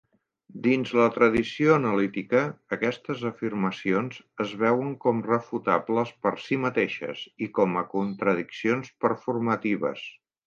[0.67, 2.39] Dins la tradició analítica,
[2.77, 10.07] aquestes afirmacions es veuen com refutables per sí mateixes i com contradiccions performatives.